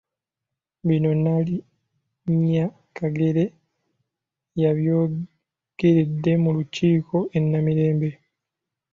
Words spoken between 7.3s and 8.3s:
e Namirembe.